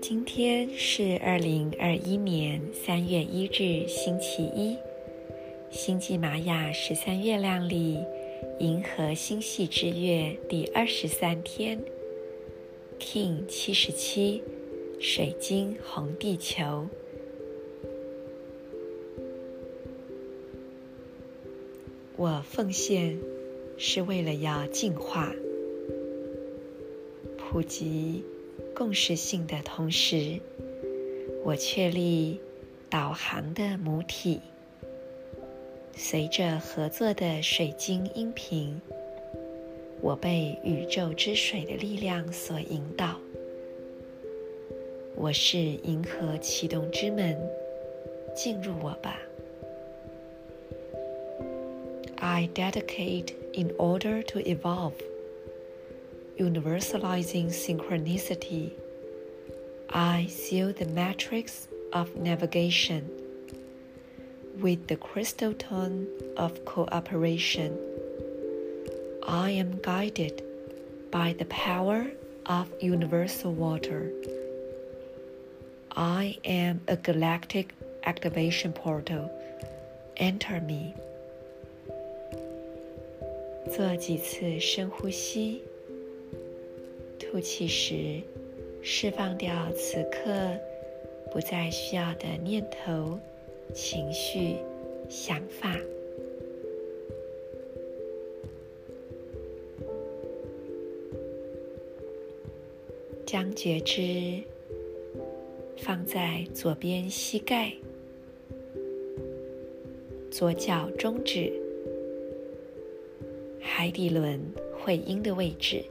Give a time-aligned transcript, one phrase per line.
[0.00, 4.76] 今天是二零二一年三月一日，星期一，
[5.70, 7.98] 星际玛雅十三月亮历
[8.58, 11.82] 银河星系之月第二十三天
[12.98, 14.42] ，King 七十七，
[15.00, 16.86] 水晶红地球。
[22.22, 23.18] 我奉献
[23.76, 25.34] 是为了要净化、
[27.36, 28.22] 普及。
[28.76, 30.38] 共识性的同时，
[31.42, 32.40] 我确立
[32.88, 34.40] 导航的母体。
[35.96, 38.80] 随着合作的水晶音频，
[40.00, 43.18] 我被宇宙之水的力量所引导。
[45.16, 47.36] 我是银河启动之门，
[48.32, 49.20] 进入我吧。
[52.24, 54.94] I dedicate in order to evolve.
[56.38, 58.74] Universalizing synchronicity,
[59.90, 63.10] I seal the matrix of navigation
[64.60, 67.76] with the crystal tone of cooperation.
[69.26, 70.44] I am guided
[71.10, 72.06] by the power
[72.46, 74.12] of universal water.
[75.96, 79.28] I am a galactic activation portal.
[80.18, 80.94] Enter me.
[83.74, 85.62] 做几次深呼吸。
[87.18, 88.20] 吐气时，
[88.82, 90.28] 释放掉此刻
[91.32, 93.18] 不再需要的念头、
[93.72, 94.56] 情绪、
[95.08, 95.74] 想法，
[103.24, 104.42] 将觉知
[105.78, 107.72] 放在左边膝盖、
[110.30, 111.50] 左脚中指、
[113.62, 114.40] 海底轮
[114.78, 115.84] 会阴的位置。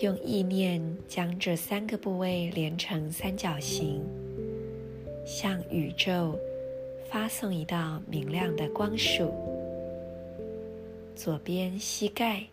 [0.00, 4.02] 用意念将这三个部位连成三角形，
[5.24, 6.36] 向宇宙
[7.08, 9.32] 发送一道明亮的光束。
[11.14, 12.44] 左边膝盖、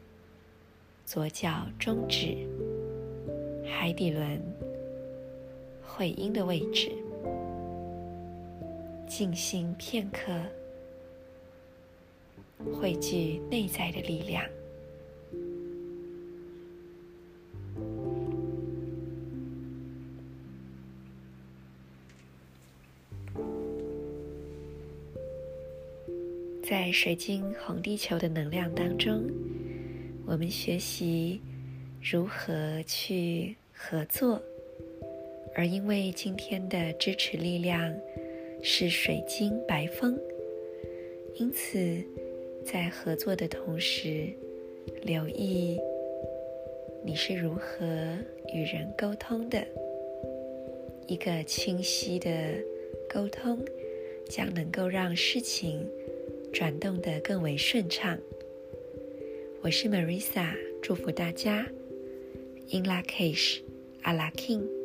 [1.05, 2.37] 左脚中指、
[3.65, 4.39] 海底轮、
[5.81, 6.91] 会阴的位置，
[9.07, 10.31] 静心片刻，
[12.73, 14.43] 汇聚内在的力量。
[26.61, 29.23] 在水晶红地球的能量当中，
[30.25, 31.41] 我们学习
[31.99, 34.39] 如何去合作。
[35.55, 37.91] 而因为今天的支持力量
[38.61, 40.15] 是水晶白风，
[41.35, 42.05] 因此
[42.65, 44.27] 在合作的同时，
[45.01, 45.79] 留意
[47.03, 47.85] 你是如何
[48.53, 49.65] 与人沟通的。
[51.07, 52.29] 一个清晰的
[53.09, 53.59] 沟通，
[54.27, 55.87] 将能够让事情。
[56.51, 58.17] 转动得更为顺畅。
[59.61, 61.67] 我是 Marisa，祝福大家。
[62.71, 63.61] In Lak'ech，
[64.01, 64.78] 阿拉 King。